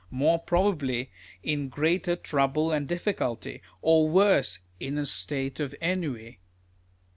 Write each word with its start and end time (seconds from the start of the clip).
More 0.09 0.39
probably, 0.39 1.11
in 1.43 1.69
greater 1.69 2.15
trouble 2.15 2.71
and 2.71 2.87
difiiculty; 2.89 3.61
or 3.83 4.09
worse, 4.09 4.57
in 4.79 4.97
a 4.97 5.05
state 5.05 5.59
of 5.59 5.75
ennui 5.79 6.39